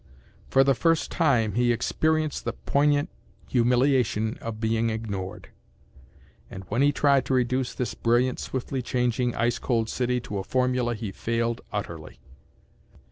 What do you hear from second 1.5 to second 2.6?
he experienced the